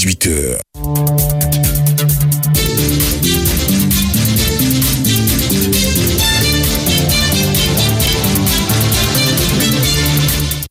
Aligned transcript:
18h. 0.00 0.56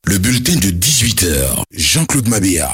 Le 0.05 0.17
bulletin 0.17 0.55
de 0.55 0.71
18h. 0.71 1.63
Jean-Claude 1.71 2.27
Mabéa. 2.27 2.71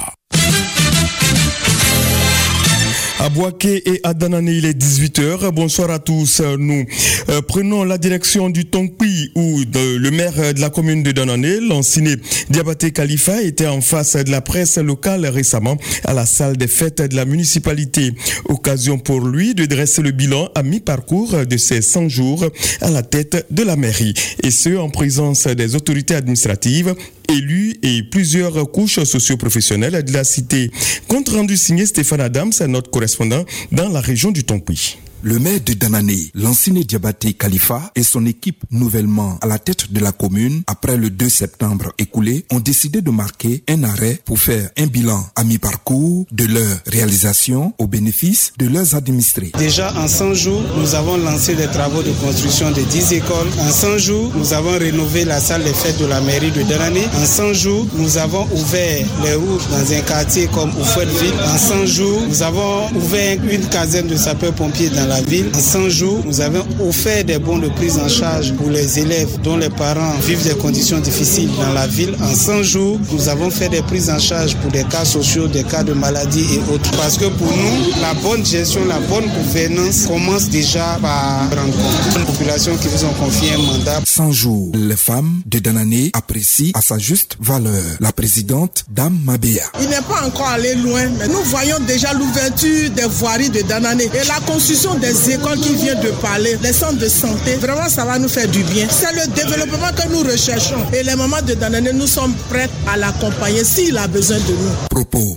À 3.25 3.29
Boaké 3.29 3.81
et 3.89 4.01
à 4.03 4.13
Danane, 4.13 4.47
il 4.49 4.65
est 4.65 4.79
18h. 4.79 5.49
Bonsoir 5.49 5.89
à 5.89 5.97
tous. 5.97 6.43
Nous 6.59 6.85
euh, 7.29 7.41
prenons 7.41 7.83
la 7.83 7.97
direction 7.97 8.51
du 8.51 8.65
Tongpi 8.65 9.31
où 9.33 9.61
le 9.73 10.11
maire 10.11 10.53
de 10.53 10.61
la 10.61 10.69
commune 10.69 11.01
de 11.01 11.11
Danane, 11.11 11.57
l'ancien 11.67 12.17
Diabaté 12.51 12.91
Khalifa, 12.91 13.41
était 13.41 13.65
en 13.65 13.81
face 13.81 14.15
de 14.15 14.29
la 14.29 14.41
presse 14.41 14.77
locale 14.77 15.25
récemment 15.25 15.75
à 16.03 16.13
la 16.13 16.27
salle 16.27 16.55
des 16.55 16.67
fêtes 16.67 17.01
de 17.01 17.15
la 17.15 17.25
municipalité. 17.25 18.13
Occasion 18.47 18.99
pour 18.99 19.21
lui 19.21 19.55
de 19.55 19.65
dresser 19.65 20.03
le 20.03 20.11
bilan 20.11 20.49
à 20.53 20.61
mi-parcours 20.61 21.47
de 21.47 21.57
ses 21.57 21.81
100 21.81 22.09
jours 22.09 22.45
à 22.81 22.91
la 22.91 23.01
tête 23.01 23.47
de 23.49 23.63
la 23.63 23.75
mairie. 23.75 24.13
Et 24.43 24.51
ce, 24.51 24.77
en 24.77 24.91
présence 24.91 25.47
des 25.47 25.73
autorités 25.73 26.13
administratives 26.13 26.93
élus 27.29 27.75
et 27.83 28.03
plusieurs 28.03 28.71
couches 28.71 29.03
socio-professionnelles 29.03 30.03
de 30.03 30.13
la 30.13 30.23
cité. 30.23 30.71
Compte 31.07 31.29
rendu 31.29 31.57
signé 31.57 31.85
Stéphane 31.85 32.21
Adams, 32.21 32.51
notre 32.67 32.89
correspondant 32.89 33.45
dans 33.71 33.89
la 33.89 34.01
région 34.01 34.31
du 34.31 34.43
Tonkui. 34.43 34.97
Le 35.27 35.39
maire 35.39 35.59
de 35.65 35.73
Danané, 35.73 36.29
l'ancien 36.35 36.75
Diabaté 36.75 37.33
Khalifa 37.33 37.91
et 37.95 38.03
son 38.03 38.27
équipe 38.27 38.63
nouvellement 38.69 39.39
à 39.41 39.47
la 39.47 39.57
tête 39.57 39.91
de 39.91 39.99
la 39.99 40.11
commune 40.11 40.61
après 40.67 40.97
le 40.97 41.09
2 41.09 41.29
septembre 41.29 41.93
écoulé 41.97 42.45
ont 42.51 42.59
décidé 42.59 43.01
de 43.01 43.09
marquer 43.09 43.63
un 43.67 43.83
arrêt 43.85 44.19
pour 44.23 44.37
faire 44.37 44.69
un 44.77 44.85
bilan 44.85 45.25
à 45.35 45.43
mi-parcours 45.43 46.27
de 46.31 46.45
leur 46.45 46.77
réalisation 46.85 47.73
au 47.79 47.87
bénéfice 47.87 48.53
de 48.59 48.67
leurs 48.67 48.93
administrés. 48.93 49.51
Déjà 49.57 49.91
en 49.97 50.07
100 50.07 50.35
jours, 50.35 50.61
nous 50.77 50.93
avons 50.93 51.17
lancé 51.17 51.55
des 51.55 51.69
travaux 51.69 52.03
de 52.03 52.11
construction 52.23 52.69
de 52.69 52.81
10 52.83 53.13
écoles. 53.13 53.47
En 53.57 53.71
100 53.71 53.97
jours, 53.97 54.31
nous 54.35 54.53
avons 54.53 54.77
rénové 54.77 55.25
la 55.25 55.39
salle 55.39 55.63
des 55.63 55.73
fêtes 55.73 55.97
de 55.97 56.05
la 56.05 56.21
mairie 56.21 56.51
de 56.51 56.61
Danané. 56.61 57.01
En 57.15 57.25
100 57.25 57.53
jours, 57.53 57.87
nous 57.95 58.19
avons 58.19 58.45
ouvert 58.53 59.07
les 59.23 59.33
routes 59.33 59.67
dans 59.71 59.91
un 59.91 60.01
quartier 60.01 60.45
comme 60.53 60.69
Oufouetteville. 60.79 61.33
En 61.51 61.57
100 61.57 61.85
jours, 61.87 62.21
nous 62.27 62.43
avons 62.43 62.93
ouvert 62.95 63.39
une 63.49 63.67
caserne 63.69 64.07
de 64.07 64.17
sapeurs-pompiers 64.17 64.91
dans 64.91 65.07
la 65.07 65.14
ville. 65.21 65.49
En 65.53 65.59
100 65.59 65.89
jours, 65.89 66.21
nous 66.25 66.41
avons 66.41 66.65
offert 66.79 67.23
des 67.23 67.37
bons 67.39 67.57
de 67.57 67.67
prise 67.69 67.97
en 67.97 68.07
charge 68.07 68.53
pour 68.53 68.69
les 68.69 68.99
élèves 68.99 69.39
dont 69.43 69.57
les 69.57 69.69
parents 69.69 70.13
vivent 70.21 70.43
des 70.43 70.55
conditions 70.55 70.99
difficiles 70.99 71.49
dans 71.59 71.73
la 71.73 71.87
ville. 71.87 72.15
En 72.21 72.33
100 72.33 72.63
jours, 72.63 72.99
nous 73.11 73.29
avons 73.29 73.49
fait 73.49 73.69
des 73.69 73.81
prises 73.81 74.09
en 74.09 74.19
charge 74.19 74.55
pour 74.57 74.71
des 74.71 74.83
cas 74.83 75.05
sociaux, 75.05 75.47
des 75.47 75.63
cas 75.63 75.83
de 75.83 75.93
maladie 75.93 76.45
et 76.55 76.73
autres. 76.73 76.91
Parce 76.91 77.17
que 77.17 77.25
pour 77.25 77.47
nous, 77.47 78.01
la 78.01 78.13
bonne 78.15 78.45
gestion, 78.45 78.85
la 78.85 78.99
bonne 78.99 79.25
gouvernance 79.27 80.05
commence 80.05 80.49
déjà 80.49 80.97
par 81.01 81.49
rendre 81.49 81.75
compte. 81.75 82.19
Une 82.19 82.25
population 82.25 82.75
qui 82.77 82.87
vous 82.87 83.05
ont 83.05 83.13
confié 83.13 83.53
un 83.53 83.57
mandat. 83.57 84.01
100 84.05 84.31
jours, 84.31 84.71
les 84.73 84.95
femmes 84.95 85.41
de 85.45 85.59
Danané 85.59 86.11
apprécient 86.13 86.71
à 86.73 86.81
sa 86.81 86.97
juste 86.97 87.37
valeur. 87.39 87.83
La 87.99 88.11
présidente, 88.11 88.85
Dame 88.89 89.17
Mabea. 89.23 89.63
Il 89.81 89.89
n'est 89.89 90.01
pas 90.01 90.25
encore 90.25 90.47
allé 90.47 90.75
loin, 90.75 91.09
mais 91.19 91.27
nous 91.27 91.43
voyons 91.45 91.77
déjà 91.87 92.13
l'ouverture 92.13 92.89
des 92.91 93.05
voiries 93.05 93.49
de 93.49 93.61
Danané 93.61 94.05
et 94.05 94.27
la 94.27 94.39
construction 94.45 94.94
des 94.97 95.31
écoles 95.31 95.59
qui 95.59 95.75
viennent 95.75 95.99
de 96.01 96.09
parler, 96.21 96.57
les 96.61 96.73
centres 96.73 96.97
de 96.97 97.07
santé. 97.07 97.55
Vraiment, 97.55 97.87
ça 97.89 98.05
va 98.05 98.17
nous 98.19 98.27
faire 98.27 98.47
du 98.47 98.63
bien. 98.63 98.87
C'est 98.89 99.13
le 99.13 99.27
développement 99.33 99.89
que 99.95 100.07
nous 100.09 100.29
recherchons. 100.29 100.85
Et 100.93 101.03
les 101.03 101.15
mamans 101.15 101.41
de 101.45 101.53
Danané, 101.53 101.93
nous 101.93 102.07
sommes 102.07 102.33
prêts 102.49 102.69
à 102.87 102.97
l'accompagner 102.97 103.63
s'il 103.63 103.97
a 103.97 104.07
besoin 104.07 104.37
de 104.37 104.51
nous. 104.51 104.87
Propos 104.89 105.35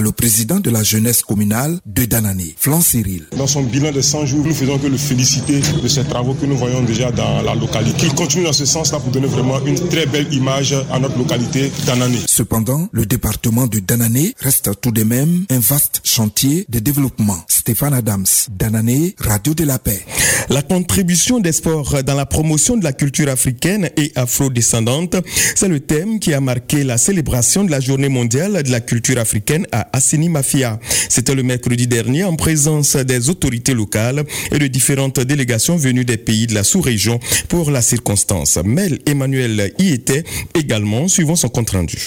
par 0.00 0.04
le 0.06 0.12
président 0.12 0.60
de 0.60 0.70
la 0.70 0.82
jeunesse 0.82 1.20
communale 1.22 1.78
de 1.84 2.06
Danané, 2.06 2.54
Flan 2.58 2.80
Cyril. 2.80 3.26
Dans 3.36 3.46
son 3.46 3.62
bilan 3.62 3.92
de 3.92 4.00
100 4.00 4.26
jours, 4.26 4.46
nous 4.46 4.54
faisons 4.54 4.78
que 4.78 4.86
le 4.86 4.96
féliciter 4.96 5.60
de 5.60 5.88
ces 5.88 6.04
travaux 6.04 6.32
que 6.32 6.46
nous 6.46 6.56
voyons 6.56 6.82
déjà 6.82 7.12
dans 7.12 7.42
la 7.42 7.54
localité. 7.54 7.98
Qu'il 7.98 8.14
continue 8.14 8.44
dans 8.44 8.52
ce 8.54 8.64
sens-là 8.64 8.98
pour 8.98 9.10
donner 9.10 9.26
vraiment 9.26 9.62
une 9.66 9.78
très 9.88 10.06
belle 10.06 10.32
image 10.32 10.74
à 10.90 10.98
notre 10.98 11.18
localité 11.18 11.70
Danané. 11.84 12.18
Cependant, 12.26 12.88
le 12.92 13.04
département 13.04 13.66
de 13.66 13.78
Danané 13.78 14.34
reste 14.38 14.70
tout 14.80 14.90
de 14.90 15.02
même 15.02 15.44
un 15.50 15.58
vaste 15.58 16.00
chantier 16.04 16.64
de 16.70 16.78
développement. 16.78 17.38
Stéphane 17.48 17.92
Adams, 17.92 18.26
Danané, 18.50 19.14
Radio 19.18 19.52
de 19.52 19.64
la 19.64 19.78
Paix. 19.78 20.00
La 20.48 20.62
contribution 20.62 21.40
des 21.40 21.52
sports 21.52 22.02
dans 22.04 22.14
la 22.14 22.26
promotion 22.26 22.76
de 22.76 22.84
la 22.84 22.92
culture 22.92 23.28
africaine 23.28 23.90
et 23.96 24.12
afro-descendante, 24.16 25.16
c'est 25.54 25.68
le 25.68 25.80
thème 25.80 26.20
qui 26.20 26.32
a 26.32 26.40
marqué 26.40 26.84
la 26.84 26.96
célébration 26.96 27.64
de 27.64 27.70
la 27.70 27.80
journée 27.80 28.08
mondiale 28.08 28.62
de 28.62 28.70
la 28.70 28.80
culture 28.80 29.18
africaine 29.18 29.66
à 29.72 29.89
Assini 29.92 30.28
Mafia. 30.28 30.78
C'était 31.08 31.34
le 31.34 31.42
mercredi 31.42 31.86
dernier 31.86 32.24
en 32.24 32.36
présence 32.36 32.96
des 32.96 33.30
autorités 33.30 33.74
locales 33.74 34.24
et 34.52 34.58
de 34.58 34.66
différentes 34.66 35.20
délégations 35.20 35.76
venues 35.76 36.04
des 36.04 36.16
pays 36.16 36.46
de 36.46 36.54
la 36.54 36.64
sous-région 36.64 37.20
pour 37.48 37.70
la 37.70 37.82
circonstance. 37.82 38.58
Mel 38.64 38.98
Emmanuel 39.06 39.72
y 39.78 39.90
était 39.90 40.24
également, 40.54 41.08
suivant 41.08 41.36
son 41.36 41.48
compte 41.48 41.70
rendu. 41.70 41.98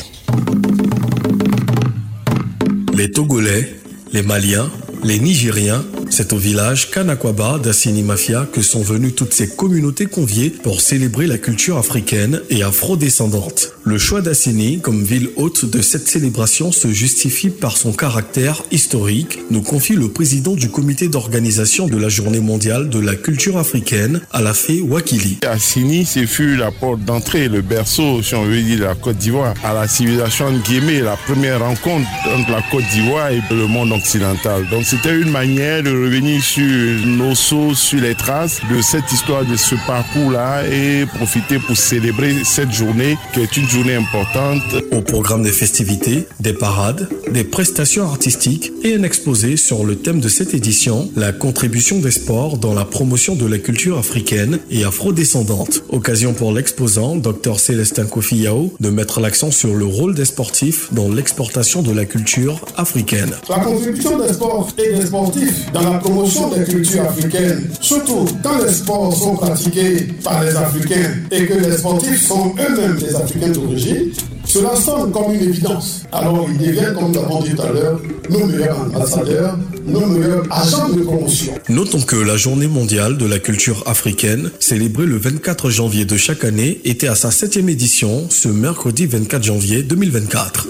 Les 2.95 3.11
Togolais, 3.11 3.73
les 4.11 4.21
Maliens, 4.21 4.69
les 5.03 5.19
Nigériens, 5.19 5.83
c'est 6.13 6.31
au 6.31 6.38
village 6.38 6.91
Kanakwaba 6.91 7.57
d'Assini 7.57 8.03
Mafia 8.03 8.47
que 8.53 8.62
sont 8.62 8.84
venues 8.84 9.13
toutes 9.13 9.34
ces 9.34 9.47
communautés 9.47 10.06
conviées 10.06 10.51
pour 10.51 10.79
célébrer 10.79 11.25
la 11.25 11.40
culture 11.40 11.79
africaine 11.79 12.40
et 12.51 12.62
afro-descendante. 12.62 13.74
Le 13.84 13.97
choix 13.97 14.22
d'Assini 14.22 14.79
comme 14.79 15.03
ville 15.03 15.29
hôte 15.38 15.66
de 15.66 15.81
cette 15.81 16.07
célébration 16.07 16.72
se 16.72 16.90
justifie 16.90 17.50
par 17.50 17.78
son 17.78 17.94
caractère 17.94 18.62
historique, 18.72 19.40
nous 19.50 19.63
confie 19.63 19.96
le 19.96 20.07
président 20.07 20.53
du 20.53 20.69
comité 20.69 21.07
d'organisation 21.07 21.88
de 21.88 21.97
la 21.97 22.09
journée 22.09 22.41
mondiale 22.41 22.90
de 22.90 23.00
la 23.00 23.16
culture 23.16 23.57
africaine, 23.57 24.22
Alafé 24.31 24.81
Wakili. 24.81 25.40
Assini, 25.41 26.06
ce 26.06 26.28
fut 26.28 26.56
la 26.56 26.69
porte 26.72 27.03
d'entrée, 27.03 27.50
le 27.50 27.62
berceau, 27.62 28.22
si 28.22 28.35
on 28.35 28.45
veut 28.45 28.62
dire, 28.62 28.78
de 28.78 28.84
la 28.84 28.94
Côte 28.94 29.18
d'Ivoire, 29.18 29.56
à 29.63 29.74
la 29.74 29.88
civilisation 29.88 30.56
Guémé, 30.59 31.01
la 31.01 31.18
première 31.18 31.59
rencontre 31.59 32.07
entre 32.35 32.51
la 32.51 32.62
Côte 32.69 32.85
d'Ivoire 32.94 33.31
et 33.31 33.41
le 33.50 33.66
monde 33.66 33.91
occidental. 33.91 34.68
Donc 34.69 34.85
c'était 34.85 35.18
une 35.19 35.31
manière 35.31 35.81
de 35.81 36.03
revenir 36.03 36.44
sur 36.44 37.08
nos 37.08 37.36
sources, 37.36 37.80
sur 37.80 38.02
les 38.02 38.16
traces 38.16 38.59
de 38.69 38.81
cette 38.81 39.12
histoire, 39.12 39.46
de 39.46 39.56
ce 39.56 39.75
parcours-là 39.88 40.64
et 40.68 41.06
profiter 41.06 41.59
pour 41.59 41.78
célébrer 41.78 42.36
cette 42.44 42.72
journée 42.72 43.18
qui 43.34 43.41
est 43.41 43.58
une 43.58 43.68
journée 43.68 43.96
importante. 43.96 44.62
Au 44.92 45.02
programme 45.02 45.44
des 45.44 45.52
festivités, 45.52 46.28
des 46.40 46.53
parades, 46.53 47.08
des 47.31 47.44
prestations 47.44 48.03
artistiques 48.03 48.72
et 48.84 48.96
un 48.96 49.03
exposé 49.03 49.58
sur 49.58 49.86
le 49.86 49.96
thème 49.96 50.19
de 50.19 50.28
cette 50.28 50.53
édition, 50.53 51.09
la 51.16 51.31
contribution 51.31 52.00
des 52.00 52.12
sports 52.12 52.58
dans 52.58 52.74
la 52.74 52.86
promotion 52.86 53.36
de 53.36 53.46
la 53.46 53.58
culture 53.58 53.97
africaine 53.97 54.59
et 54.69 54.84
afro-descendante. 54.84 55.84
Occasion 55.90 56.34
pour 56.34 56.52
l'exposant, 56.52 57.16
Dr 57.16 57.59
Célestin 57.59 58.06
Kofi 58.06 58.38
Yao, 58.38 58.74
de 58.80 58.90
mettre 58.90 59.19
l'accent 59.19 59.52
sur 59.52 59.74
le 59.74 59.86
rôle 59.86 60.16
des 60.16 60.25
sportifs 60.25 60.94
dans 60.94 61.09
l'exportation 61.09 61.81
de 61.81 61.92
la 61.92 62.06
culture 62.06 62.59
africaine. 62.78 63.31
La 63.50 63.59
contribution 63.59 64.18
des 64.18 64.34
sports 64.34 64.69
et 64.78 64.94
des 64.96 65.06
sportifs 65.06 65.72
dans 65.74 65.81
la 65.81 65.93
promotion 65.98 66.50
des 66.50 66.64
cultures 66.64 67.04
africaines, 67.04 67.68
surtout 67.81 68.26
quand 68.44 68.64
les 68.64 68.72
sports 68.72 69.16
sont 69.16 69.36
pratiqués 69.36 70.08
par 70.24 70.44
les 70.44 70.56
Africains 70.56 71.12
et 71.31 71.46
que 71.46 71.54
les 71.54 71.78
sportifs 71.78 72.28
sont 72.28 72.54
eux-mêmes 72.58 72.98
des 72.98 73.16
Africains 73.16 73.50
d'origine, 73.50 74.12
cela 74.46 74.76
semble 74.76 75.12
comme 75.12 75.34
une 75.34 75.42
évidence. 75.42 76.04
Alors 76.12 76.48
ils 76.50 76.58
deviennent, 76.58 76.94
comme 76.94 77.12
nous 77.12 77.22
l'avons 77.22 77.42
dit 77.42 77.56
tout 77.56 77.62
à 77.62 77.72
l'heure, 77.72 78.00
nos 78.30 78.46
meilleurs 78.46 78.80
ambassadeurs, 78.81 79.58
nos 79.86 80.06
meilleurs 80.06 80.46
agents 80.52 80.90
de 80.90 81.02
promotion. 81.02 81.54
Notons 81.70 82.02
que 82.02 82.16
la 82.16 82.38
journée 82.38 82.68
mondiale 82.68 83.18
de 83.18 83.25
la 83.25 83.40
culture 83.40 83.84
africaine, 83.88 84.52
célébrée 84.60 85.06
le 85.06 85.18
24 85.18 85.69
janvier 85.69 86.06
de 86.06 86.18
chaque 86.18 86.44
année, 86.44 86.80
était 86.84 87.07
à 87.07 87.16
sa 87.16 87.31
septième 87.31 87.69
édition 87.69 88.28
ce 88.30 88.48
mercredi 88.48 89.06
24 89.06 89.44
janvier 89.44 89.84
2024. 89.84 90.68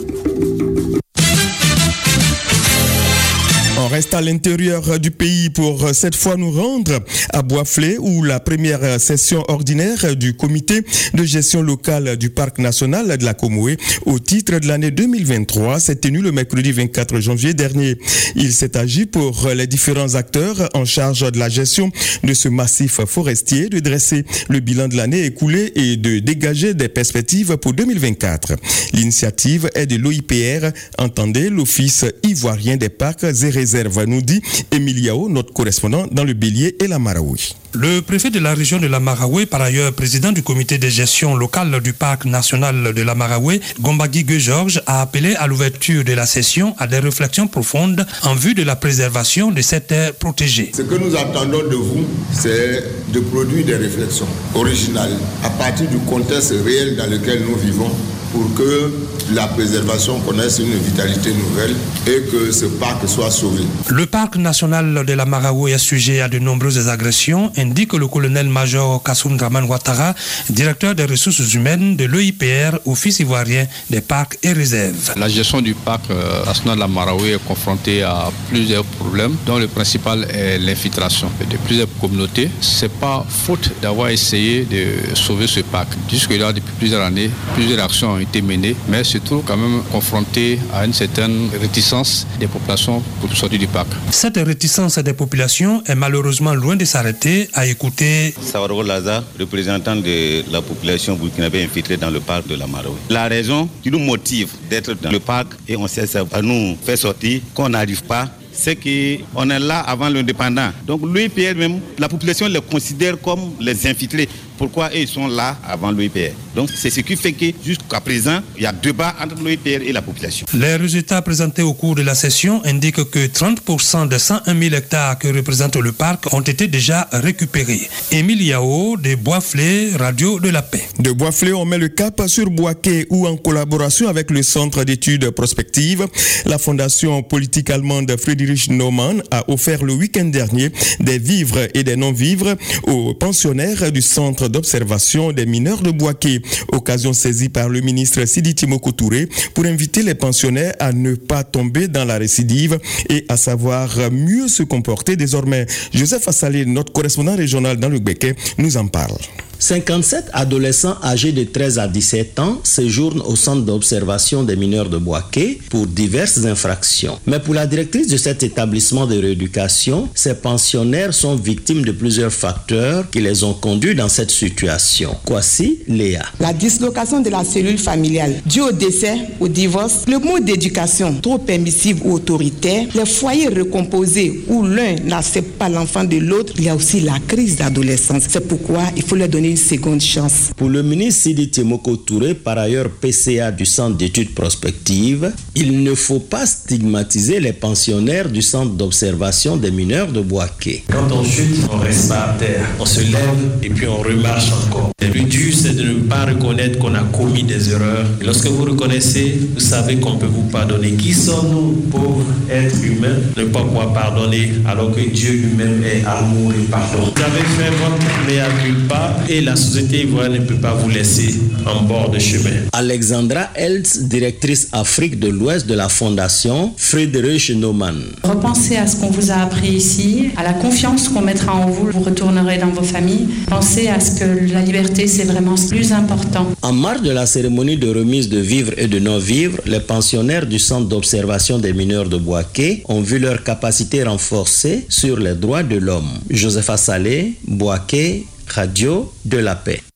Reste 3.94 4.16
à 4.16 4.22
l'intérieur 4.22 5.00
du 5.00 5.12
pays 5.12 5.52
pour 5.52 5.94
cette 5.94 6.16
fois 6.16 6.36
nous 6.36 6.50
rendre 6.50 7.00
à 7.32 7.44
Boisflé 7.44 7.98
où 8.00 8.24
la 8.24 8.40
première 8.40 9.00
session 9.00 9.44
ordinaire 9.50 10.16
du 10.16 10.34
comité 10.34 10.82
de 11.14 11.24
gestion 11.24 11.62
locale 11.62 12.18
du 12.18 12.32
parc 12.32 12.58
national 12.58 13.16
de 13.16 13.24
la 13.24 13.36
Comoé 13.36 13.78
au 14.08 14.18
titre 14.18 14.58
de 14.58 14.68
l'année 14.68 14.90
2023 14.90 15.80
s'est 15.80 15.98
tenue 15.98 16.24
le 16.24 16.32
mercredi 16.32 16.72
24 16.72 17.20
janvier 17.20 17.54
dernier. 17.54 18.00
Il 18.36 18.52
s'est 18.52 18.78
agi 18.78 19.06
pour 19.06 19.50
les 19.56 19.68
différents 19.68 20.16
acteurs 20.16 20.70
en 20.74 20.86
charge 20.86 21.32
de 21.32 21.38
la 21.38 21.50
gestion 21.50 21.92
de 22.24 22.34
ce 22.34 22.50
massif 22.50 23.00
forestier 23.06 23.70
de 23.70 23.78
dresser 23.78 24.26
le 24.50 24.60
bilan 24.60 24.88
de 24.88 24.96
l'année 24.98 25.24
écoulée 25.24 25.72
et 25.76 25.98
de 25.98 26.18
dégager 26.18 26.74
des 26.74 26.90
perspectives 26.90 27.58
pour 27.58 27.74
2024. 27.74 28.54
L'initiative 28.94 29.70
est 29.76 29.86
de 29.86 29.98
l'OIPR, 29.98 30.72
entendez 30.98 31.52
l'Office 31.52 32.06
ivoirien 32.24 32.78
des 32.78 32.90
parcs 32.90 33.24
et 33.24 33.50
réserves 33.50 33.83
réserve, 33.84 34.06
nous 34.08 34.22
dit 34.22 34.42
Emiliao, 34.72 35.30
notre 35.30 35.54
correspondant 35.54 36.06
dans 36.12 36.24
le 36.24 36.34
Bélier 36.34 36.76
et 36.80 36.88
la 36.88 37.00
Maraoui. 37.00 37.56
Le 37.76 38.02
préfet 38.02 38.30
de 38.30 38.40
la 38.40 38.54
région 38.54 38.78
de 38.80 38.86
la 38.86 39.00
Maraoué, 39.00 39.48
par 39.48 39.62
ailleurs 39.62 39.94
président 39.94 40.32
du 40.32 40.44
comité 40.44 40.78
de 40.78 40.88
gestion 40.90 41.36
locale 41.36 41.82
du 41.82 41.94
parc 41.94 42.26
national 42.26 42.94
de 42.94 43.02
la 43.02 43.16
Maraoué, 43.16 43.62
Gombagui 43.82 44.26
Georges, 44.40 44.82
a 44.86 45.02
appelé 45.02 45.34
à 45.36 45.48
l'ouverture 45.48 46.04
de 46.04 46.14
la 46.14 46.28
session 46.28 46.76
à 46.78 46.86
des 46.86 47.00
réflexions 47.00 47.48
profondes 47.48 48.06
en 48.24 48.36
vue 48.36 48.54
de 48.54 48.64
la 48.64 48.76
préservation 48.76 49.50
de 49.50 49.62
cette 49.62 49.88
terre 49.88 50.14
protégée. 50.14 50.72
Ce 50.76 50.84
que 50.84 50.96
nous 50.96 51.16
attendons 51.16 51.64
de 51.68 51.76
vous, 51.76 52.06
c'est 52.32 52.84
de 53.12 53.20
produire 53.20 53.66
des 53.66 53.76
réflexions 53.76 54.28
originales 54.54 55.18
à 55.44 55.50
partir 55.50 55.88
du 55.90 55.98
contexte 55.98 56.54
réel 56.64 56.96
dans 56.96 57.08
lequel 57.10 57.42
nous 57.42 57.56
vivons 57.58 57.90
pour 58.32 58.54
que 58.56 58.92
la 59.32 59.48
préservation 59.48 60.20
connaisse 60.22 60.60
une 60.60 60.74
vitalité 60.78 61.34
nouvelle 61.34 61.76
et 62.08 62.22
que 62.32 62.52
ce 62.52 62.66
parc 62.66 63.08
soit 63.08 63.32
sauvé. 63.32 63.64
Le 63.90 64.06
parc 64.06 64.36
national 64.38 65.06
de 65.06 65.14
la 65.14 65.26
Maraou 65.26 65.68
est 65.68 65.78
sujet 65.78 66.22
à 66.22 66.28
de 66.28 66.40
nombreuses 66.40 66.88
agressions, 66.90 67.52
indique 67.58 67.94
le 67.94 68.08
colonel-major 68.08 69.02
Kassoum 69.04 69.38
Draman 69.38 69.66
Ouattara, 69.66 70.14
directeur 70.50 70.96
des 70.96 71.06
ressources 71.06 71.54
humaines 71.54 71.96
de 71.96 72.06
l'EIPR, 72.06 72.78
Office 72.86 73.20
ivoirien 73.20 73.66
des 73.90 74.02
parcs 74.02 74.38
et 74.44 74.54
réserves. 74.54 75.14
La 75.16 75.30
gestion 75.30 75.62
du 75.62 75.74
parc 75.74 76.10
euh, 76.12 76.46
national 76.46 76.76
de 76.76 76.82
la 76.82 76.88
Maraou 76.88 77.26
est 77.26 77.44
confrontée 77.46 78.04
à 78.04 78.30
plusieurs 78.50 78.86
problèmes, 78.86 79.36
dont 79.46 79.58
le 79.58 79.68
principal 79.68 80.26
est 80.32 80.60
l'infiltration 80.60 81.30
de 81.50 81.58
plusieurs 81.58 81.88
communautés. 82.00 82.50
Ce 82.62 82.86
n'est 82.86 82.90
pas 82.90 83.26
faute 83.28 83.72
d'avoir 83.82 84.10
essayé 84.10 84.66
de 84.66 85.16
sauver 85.16 85.48
ce 85.48 85.62
parc. 85.62 85.90
Jusque-là, 86.10 86.52
depuis 86.54 86.74
plusieurs 86.78 87.02
années, 87.02 87.30
plusieurs 87.56 87.84
actions 87.84 88.20
été 88.20 88.42
menée, 88.42 88.76
mais 88.88 89.04
se 89.14 89.20
trouve 89.20 89.44
quand 89.46 89.58
même 89.58 89.84
confronté 89.92 90.58
à 90.74 90.86
une 90.86 90.94
certaine 90.94 91.50
réticence 91.62 92.26
des 92.40 92.48
populations 92.48 93.02
pour 93.22 93.32
sortir 93.36 93.60
du 93.60 93.68
parc. 93.68 93.88
Cette 94.10 94.38
réticence 94.38 94.98
des 94.98 95.14
populations 95.14 95.84
est 95.86 95.94
malheureusement 95.94 96.56
loin 96.56 96.76
de 96.76 96.84
s'arrêter 96.86 97.48
à 97.54 97.68
écouter 97.68 98.34
Savaro 98.42 98.82
Laza, 98.82 99.24
représentant 99.40 99.96
de 99.96 100.44
la 100.52 100.62
population 100.64 101.16
burkinabé 101.16 101.64
infiltrée 101.64 101.98
dans 101.98 102.10
le 102.10 102.22
parc 102.22 102.48
de 102.48 102.56
la 102.56 102.66
Marawi. 102.66 102.96
La 103.10 103.28
raison 103.28 103.70
qui 103.84 103.92
nous 103.92 104.00
motive 104.00 104.50
d'être 104.70 104.94
dans 105.00 105.12
le 105.12 105.20
parc 105.20 105.50
et 105.68 105.76
on 105.78 105.88
sait 105.88 106.08
ça 106.08 106.24
va 106.24 106.42
nous 106.42 106.76
faire 106.84 106.98
sortir 106.98 107.42
qu'on 107.54 107.70
n'arrive 107.70 108.04
pas 108.04 108.28
c'est 108.54 108.76
qu'on 108.76 109.50
est 109.50 109.60
là 109.60 109.80
avant 109.80 110.10
l'indépendant. 110.10 110.70
Donc 110.86 111.02
l'UIPR 111.04 111.56
même, 111.58 111.80
la 111.98 112.08
population 112.08 112.48
les 112.48 112.62
considère 112.62 113.20
comme 113.20 113.52
les 113.60 113.88
infiltrés. 113.88 114.30
Pourquoi 114.58 114.90
ils 114.94 115.08
sont 115.08 115.28
là 115.28 115.58
avant 115.68 115.92
l'OIPR 115.92 116.34
Donc 116.56 116.70
c'est 116.74 116.90
ce 116.90 117.02
qui 117.02 117.16
fait 117.16 117.34
que 117.34 117.46
jusqu'à 117.66 118.00
présent, 118.00 118.40
il 118.58 118.64
y 118.64 118.66
a 118.66 118.72
débat 118.72 119.16
entre 119.22 119.42
l'OIPR 119.42 119.82
et 119.84 119.92
la 119.92 120.02
population. 120.02 120.46
Les 120.54 120.76
résultats 120.76 121.22
présentés 121.22 121.62
au 121.62 121.74
cours 121.74 121.96
de 121.96 122.02
la 122.02 122.16
session 122.16 122.62
indiquent 122.66 123.10
que 123.10 123.28
30% 123.28 124.08
des 124.08 124.20
101 124.20 124.60
000 124.60 124.76
hectares 124.76 125.18
que 125.18 125.28
représente 125.28 125.76
le 125.76 125.92
parc 125.92 126.34
ont 126.34 126.42
été 126.42 126.68
déjà 126.68 127.08
récupérés. 127.12 127.90
Émile 128.12 128.42
Yao 128.42 128.98
de 128.98 129.16
Boisflé, 129.16 129.92
Radio 129.98 130.40
de 130.40 130.50
la 130.50 130.62
Paix. 130.62 130.84
De 131.00 131.12
Boisflé, 131.12 131.54
on 131.54 131.66
met 131.66 131.78
le 131.78 131.90
cap 131.90 132.22
sur 132.28 132.50
Boaké 132.50 133.08
où 133.10 133.28
en 133.28 133.38
collaboration 133.38 134.08
avec 134.08 134.30
le 134.32 134.44
Centre 134.44 134.84
d'études 134.84 135.30
prospectives, 135.32 136.08
la 136.46 136.58
Fondation 136.58 137.24
politique 137.24 137.70
allemande 137.70 138.16
Friedrich 138.20 138.70
Naumann 138.70 139.24
a 139.32 139.50
offert 139.50 139.84
le 139.84 139.94
week-end 139.94 140.26
dernier 140.26 140.72
des 141.00 141.18
vivres 141.18 141.68
et 141.74 141.84
des 141.84 141.96
non-vivres 141.96 142.56
aux 142.84 143.14
pensionnaires 143.14 143.92
du 143.92 144.02
Centre 144.02 144.43
d'observation 144.50 145.32
des 145.32 145.46
mineurs 145.46 145.82
de 145.82 145.92
Boaké. 145.92 146.42
Occasion 146.72 147.14
saisie 147.14 147.50
par 147.50 147.70
le 147.70 147.82
ministre 147.82 148.26
Sidi 148.26 148.56
Timoko 148.56 148.92
Touré 148.92 149.28
pour 149.54 149.66
inviter 149.66 150.04
les 150.04 150.16
pensionnaires 150.16 150.76
à 150.80 150.94
ne 150.94 151.16
pas 151.16 151.44
tomber 151.44 151.88
dans 151.88 152.06
la 152.06 152.18
récidive 152.18 152.80
et 153.10 153.26
à 153.30 153.38
savoir 153.38 154.12
mieux 154.12 154.48
se 154.48 154.64
comporter 154.64 155.16
désormais. 155.16 155.66
Joseph 155.94 156.28
Assalé, 156.28 156.66
notre 156.66 156.92
correspondant 156.94 157.36
régional 157.36 157.78
dans 157.78 157.90
le 157.90 158.00
Béquet, 158.00 158.36
nous 158.58 158.78
en 158.78 158.88
parle. 158.88 159.18
57 159.64 160.26
adolescents 160.34 160.98
âgés 161.02 161.32
de 161.32 161.46
13 161.46 161.80
à 161.80 161.88
17 161.88 162.38
ans 162.40 162.60
séjournent 162.64 163.22
au 163.22 163.38
centre 163.38 163.62
d'observation 163.62 164.44
des 164.44 164.58
mineurs 164.58 164.90
de 164.90 164.98
Boaké 164.98 165.58
pour 165.70 165.88
diverses 165.88 166.44
infractions. 166.44 167.18
Mais 167.26 167.40
pour 167.40 167.54
la 167.54 167.66
directrice 167.66 168.10
de 168.10 168.18
cet 168.18 168.44
établissement 168.44 169.08
de 169.08 169.18
rééducation, 169.18 170.10
ces 170.14 170.34
pensionnaires 170.34 171.14
sont 171.14 171.38
victimes 171.38 171.86
de 171.86 171.94
plusieurs 171.94 172.34
facteurs 172.34 173.10
qui 173.10 173.22
les 173.22 173.46
ont 173.46 173.54
conduits 173.54 173.96
dans 173.96 174.10
cette 174.10 174.32
situation. 174.32 175.16
Voici 175.28 175.80
Léa. 175.88 176.24
La 176.42 176.52
dislocation 176.52 177.22
de 177.22 177.30
la 177.30 177.46
cellule 177.46 177.78
familiale 177.78 178.34
due 178.46 178.64
au 178.64 178.72
décès, 178.74 179.16
au 179.40 179.48
divorce, 179.48 180.02
le 180.10 180.20
mode 180.20 180.44
d'éducation 180.44 181.16
trop 181.22 181.38
permissive 181.38 182.02
ou 182.04 182.16
autoritaire, 182.16 182.88
les 182.94 183.06
foyers 183.06 183.48
recomposés 183.48 184.44
où 184.50 184.66
l'un 184.66 184.96
n'accepte 185.06 185.54
pas 185.58 185.70
l'enfant 185.70 186.04
de 186.04 186.18
l'autre, 186.18 186.52
il 186.58 186.66
y 186.66 186.70
a 186.70 186.76
aussi 186.76 187.00
la 187.00 187.18
crise 187.26 187.56
d'adolescence. 187.56 188.24
C'est 188.28 188.46
pourquoi 188.46 188.82
il 188.98 189.04
faut 189.04 189.16
leur 189.16 189.30
donner 189.30 189.53
une 189.54 189.58
seconde 189.58 190.02
chance. 190.02 190.50
Pour 190.58 190.68
le 190.68 190.82
ministre 190.82 191.22
Sidi 191.24 191.48
Timoko 191.48 191.96
Touré, 191.98 192.34
par 192.34 192.58
ailleurs 192.58 192.90
PCA 192.90 193.52
du 193.52 193.68
Centre 193.68 193.96
d'études 193.98 194.34
prospectives, 194.34 195.32
il 195.54 195.84
ne 195.84 195.94
faut 195.94 196.22
pas 196.22 196.48
stigmatiser 196.48 197.40
les 197.40 197.54
pensionnaires 197.54 198.30
du 198.30 198.42
Centre 198.42 198.72
d'observation 198.72 199.56
des 199.56 199.70
mineurs 199.70 200.12
de 200.12 200.22
Boaké. 200.22 200.84
Quand 200.92 201.08
on 201.12 201.24
chute, 201.24 201.70
on 201.72 201.78
reste 201.78 202.10
pas 202.10 202.30
à 202.30 202.34
terre. 202.40 202.66
On 202.80 202.86
se 202.88 203.02
lève 203.02 203.44
et 203.62 203.70
puis 203.70 203.86
on 203.86 203.98
remarche 203.98 204.50
encore. 204.66 204.90
Le 205.00 205.10
but, 205.10 205.54
c'est 205.54 205.76
de 205.76 205.84
ne 205.84 205.94
pas 206.00 206.26
reconnaître 206.26 206.80
qu'on 206.80 206.96
a 206.96 207.04
commis 207.04 207.44
des 207.44 207.70
erreurs. 207.70 208.06
Et 208.22 208.26
lorsque 208.26 208.48
vous 208.48 208.64
reconnaissez, 208.64 209.38
vous 209.54 209.60
savez 209.60 209.98
qu'on 209.98 210.16
peut 210.16 210.26
vous 210.26 210.50
pardonner. 210.50 210.94
Qui 210.94 211.14
sommes-nous, 211.14 211.74
pauvres 211.92 212.26
êtres 212.50 212.84
humains, 212.84 213.20
ne 213.38 213.44
pas 213.44 213.62
pouvoir 213.62 213.94
pardonner 213.94 214.54
alors 214.66 214.92
que 214.96 215.02
Dieu 215.02 215.34
lui-même 215.34 215.84
est 215.84 216.04
amour 216.06 216.54
et 216.54 216.64
pardon? 216.72 217.12
Vous 217.16 217.22
avez 217.22 217.46
fait 217.58 217.72
votre 217.82 218.00
mea 218.28 218.48
culpa 218.64 219.16
et 219.34 219.42
la 219.42 219.56
société 219.56 220.04
ivoirienne 220.04 220.42
ne 220.44 220.46
peut 220.46 220.62
pas 220.62 220.74
vous 220.76 220.90
laisser 220.90 221.34
en 221.66 221.82
bord 221.82 222.12
de 222.12 222.20
chemin. 222.20 222.52
Alexandra 222.72 223.50
Eltz, 223.56 224.04
directrice 224.04 224.68
Afrique 224.72 225.20
de 225.20 225.28
l'Ouest 225.28 225.66
de 225.66 225.74
la 225.74 225.90
Fondation 225.90 226.72
Friedrich 226.78 227.50
Naumann. 227.50 228.00
Repensez 228.24 228.76
à 228.76 228.86
ce 228.86 228.96
qu'on 228.98 229.10
vous 229.10 229.32
a 229.32 229.38
appris 229.38 229.70
ici, 229.70 230.30
à 230.38 230.44
la 230.44 230.54
confiance 230.54 231.10
qu'on 231.10 231.22
mettra 231.22 231.52
en 231.52 231.66
vous, 231.68 231.90
vous 231.92 232.02
retournerez 232.02 232.60
dans 232.60 232.68
vos 232.68 232.84
familles. 232.84 233.28
Pensez 233.48 233.88
à 233.88 234.00
ce 234.00 234.20
que 234.20 234.54
la 234.54 234.62
liberté, 234.62 235.08
c'est 235.08 235.24
vraiment 235.24 235.58
ce 235.58 235.68
plus 235.68 235.92
important. 235.94 236.46
En 236.62 236.74
marge 236.74 237.02
de 237.02 237.10
la 237.10 237.26
cérémonie 237.26 237.78
de 237.78 237.90
remise 237.90 238.30
de 238.30 238.38
vivres 238.38 238.74
et 238.78 238.88
de 238.88 239.00
non-vivres, 239.00 239.58
les 239.66 239.80
pensionnaires 239.80 240.46
du 240.46 240.60
Centre 240.60 240.88
d'observation 240.88 241.58
des 241.58 241.74
mineurs 241.74 242.08
de 242.08 242.18
Boaké 242.18 242.84
ont 242.88 243.02
vu 243.02 243.18
leur 243.18 243.44
capacité 243.44 244.04
renforcée 244.04 244.86
sur 244.90 245.18
les 245.18 245.34
droits 245.34 245.64
de 245.64 245.78
l'homme. 245.78 246.12
Joseph 246.30 246.70
Assalé, 246.70 247.34
Boaké, 247.48 248.26
Radio 248.56 249.12
de 249.24 249.40
la 249.40 249.56
Paix. 249.56 249.93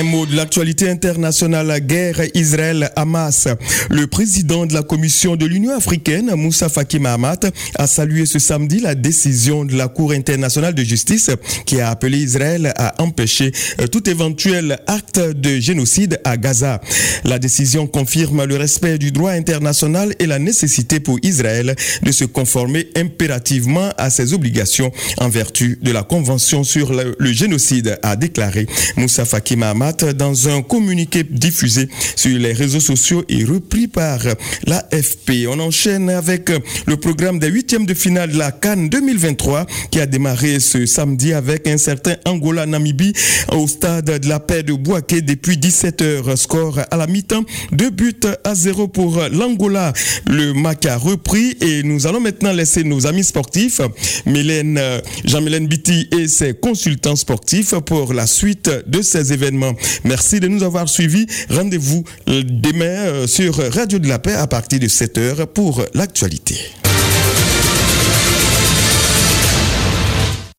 Un 0.00 0.04
mot 0.04 0.24
de 0.24 0.34
l'actualité 0.34 0.88
internationale, 0.88 1.78
guerre 1.80 2.22
Israël-Hamas. 2.32 3.48
Le 3.90 4.06
président 4.06 4.64
de 4.64 4.72
la 4.72 4.82
Commission 4.82 5.36
de 5.36 5.44
l'Union 5.44 5.76
africaine, 5.76 6.32
Moussa 6.36 6.70
Faki 6.70 6.98
Mahamat, 6.98 7.40
a 7.74 7.86
salué 7.86 8.24
ce 8.24 8.38
samedi 8.38 8.80
la 8.80 8.94
décision 8.94 9.66
de 9.66 9.76
la 9.76 9.88
Cour 9.88 10.12
internationale 10.12 10.74
de 10.74 10.82
justice 10.82 11.28
qui 11.66 11.82
a 11.82 11.90
appelé 11.90 12.16
Israël 12.16 12.72
à 12.76 12.94
empêcher 13.02 13.52
tout 13.92 14.08
éventuel 14.08 14.78
acte 14.86 15.20
de 15.20 15.60
génocide 15.60 16.18
à 16.24 16.38
Gaza. 16.38 16.80
La 17.24 17.38
décision 17.38 17.86
confirme 17.86 18.46
le 18.46 18.56
respect 18.56 18.96
du 18.96 19.12
droit 19.12 19.32
international 19.32 20.14
et 20.18 20.24
la 20.24 20.38
nécessité 20.38 21.00
pour 21.00 21.18
Israël 21.22 21.76
de 22.02 22.10
se 22.10 22.24
conformer 22.24 22.88
impérativement 22.96 23.90
à 23.98 24.08
ses 24.08 24.32
obligations 24.32 24.92
en 25.18 25.28
vertu 25.28 25.78
de 25.82 25.92
la 25.92 26.04
Convention 26.04 26.64
sur 26.64 26.90
le, 26.94 27.14
le 27.18 27.32
génocide, 27.32 27.98
a 28.02 28.16
déclaré 28.16 28.66
Moussa 28.96 29.26
Faki 29.26 29.56
Mahamat 29.56 29.89
dans 29.92 30.48
un 30.48 30.62
communiqué 30.62 31.24
diffusé 31.24 31.88
sur 32.16 32.38
les 32.38 32.52
réseaux 32.52 32.80
sociaux 32.80 33.24
et 33.28 33.44
repris 33.44 33.88
par 33.88 34.20
l'AFP. 34.66 35.46
On 35.48 35.58
enchaîne 35.60 36.10
avec 36.10 36.50
le 36.86 36.96
programme 36.96 37.38
des 37.38 37.48
huitièmes 37.48 37.86
de 37.86 37.94
finale 37.94 38.32
de 38.32 38.38
la 38.38 38.52
Cannes 38.52 38.88
2023 38.88 39.66
qui 39.90 40.00
a 40.00 40.06
démarré 40.06 40.60
ce 40.60 40.86
samedi 40.86 41.32
avec 41.32 41.66
un 41.66 41.78
certain 41.78 42.16
Angola-Namibie 42.24 43.12
au 43.52 43.66
stade 43.66 44.20
de 44.20 44.28
la 44.28 44.40
paix 44.40 44.62
de 44.62 44.72
Boaké 44.72 45.22
depuis 45.22 45.56
17 45.56 46.02
heures. 46.02 46.38
Score 46.38 46.80
à 46.90 46.96
la 46.96 47.06
mi-temps, 47.06 47.44
deux 47.72 47.90
buts 47.90 48.14
à 48.44 48.54
zéro 48.54 48.88
pour 48.88 49.20
l'Angola. 49.32 49.92
Le 50.26 50.52
match 50.52 50.86
a 50.86 50.96
repris 50.96 51.56
et 51.60 51.82
nous 51.82 52.06
allons 52.06 52.20
maintenant 52.20 52.52
laisser 52.52 52.84
nos 52.84 53.06
amis 53.06 53.24
sportifs, 53.24 53.80
Mélène, 54.26 54.80
Jean-Mélène 55.24 55.66
Biti 55.66 56.08
et 56.18 56.28
ses 56.28 56.54
consultants 56.54 57.16
sportifs 57.16 57.74
pour 57.86 58.14
la 58.14 58.26
suite 58.26 58.70
de 58.86 59.02
ces 59.02 59.32
événements. 59.32 59.72
Merci 60.04 60.40
de 60.40 60.48
nous 60.48 60.62
avoir 60.62 60.88
suivis. 60.88 61.26
Rendez-vous 61.50 62.04
demain 62.26 63.26
sur 63.26 63.56
Radio 63.72 63.98
de 63.98 64.08
la 64.08 64.18
Paix 64.18 64.34
à 64.34 64.46
partir 64.46 64.78
de 64.80 64.86
7h 64.86 65.46
pour 65.46 65.84
l'actualité. 65.94 66.56